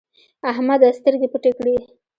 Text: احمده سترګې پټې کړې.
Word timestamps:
احمده 0.51 0.89
سترګې 0.99 1.27
پټې 1.33 1.51
کړې. 1.57 1.75